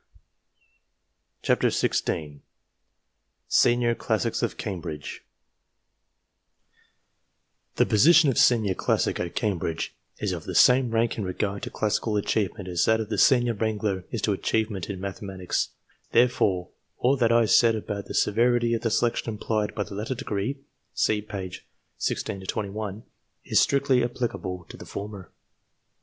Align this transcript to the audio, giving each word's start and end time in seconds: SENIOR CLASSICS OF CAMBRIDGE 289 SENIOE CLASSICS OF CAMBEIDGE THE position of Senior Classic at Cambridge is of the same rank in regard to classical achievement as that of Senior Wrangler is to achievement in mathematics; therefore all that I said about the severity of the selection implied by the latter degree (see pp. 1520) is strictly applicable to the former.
SENIOR 1.43 1.53
CLASSICS 1.63 1.77
OF 1.77 1.77
CAMBRIDGE 2.17 2.41
289 2.65 3.25
SENIOE 3.67 3.93
CLASSICS 3.93 4.41
OF 4.41 4.55
CAMBEIDGE 4.57 5.25
THE 7.75 7.85
position 7.85 8.29
of 8.31 8.37
Senior 8.39 8.73
Classic 8.73 9.19
at 9.19 9.35
Cambridge 9.35 9.93
is 10.17 10.31
of 10.31 10.45
the 10.45 10.55
same 10.55 10.89
rank 10.89 11.19
in 11.19 11.23
regard 11.23 11.61
to 11.61 11.69
classical 11.69 12.17
achievement 12.17 12.67
as 12.67 12.85
that 12.85 12.99
of 12.99 13.19
Senior 13.19 13.53
Wrangler 13.53 14.03
is 14.09 14.23
to 14.23 14.33
achievement 14.33 14.89
in 14.89 14.99
mathematics; 14.99 15.69
therefore 16.13 16.69
all 16.97 17.15
that 17.17 17.31
I 17.31 17.45
said 17.45 17.75
about 17.75 18.07
the 18.07 18.15
severity 18.15 18.73
of 18.73 18.81
the 18.81 18.89
selection 18.89 19.29
implied 19.31 19.75
by 19.75 19.83
the 19.83 19.93
latter 19.93 20.15
degree 20.15 20.61
(see 20.95 21.21
pp. 21.21 21.27
1520) 21.99 23.03
is 23.45 23.59
strictly 23.59 24.03
applicable 24.03 24.65
to 24.69 24.77
the 24.77 24.85
former. 24.87 25.29